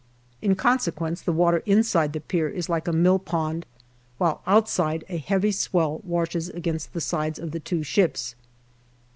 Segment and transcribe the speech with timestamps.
[0.41, 3.67] In consequence, the water inside the pier is like a millpond,
[4.17, 8.33] while outside a heavy swell washes against the sides of the two ships.